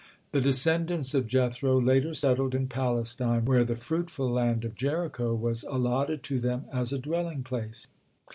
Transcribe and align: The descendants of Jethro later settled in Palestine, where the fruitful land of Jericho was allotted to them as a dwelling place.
The 0.31 0.41
descendants 0.41 1.13
of 1.13 1.27
Jethro 1.27 1.79
later 1.79 2.15
settled 2.15 2.55
in 2.55 2.65
Palestine, 2.65 3.45
where 3.45 3.63
the 3.63 3.75
fruitful 3.75 4.31
land 4.31 4.65
of 4.65 4.73
Jericho 4.73 5.35
was 5.35 5.61
allotted 5.65 6.23
to 6.23 6.39
them 6.39 6.65
as 6.73 6.91
a 6.91 6.97
dwelling 6.97 7.43
place. 7.43 7.85